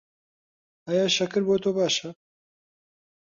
[0.87, 2.09] ئایا شەکر بۆ تۆ باشە؟